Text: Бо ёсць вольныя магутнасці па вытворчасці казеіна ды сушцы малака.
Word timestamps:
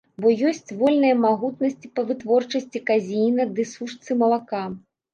Бо 0.23 0.29
ёсць 0.51 0.71
вольныя 0.79 1.17
магутнасці 1.25 1.93
па 1.99 2.07
вытворчасці 2.09 2.85
казеіна 2.91 3.43
ды 3.57 3.71
сушцы 3.77 4.11
малака. 4.27 4.69